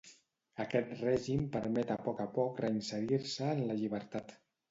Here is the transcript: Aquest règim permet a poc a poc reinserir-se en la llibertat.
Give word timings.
Aquest 0.63 0.93
règim 1.01 1.43
permet 1.57 1.93
a 1.95 1.99
poc 2.07 2.23
a 2.25 2.27
poc 2.39 2.63
reinserir-se 2.65 3.53
en 3.59 3.63
la 3.67 3.79
llibertat. 3.83 4.37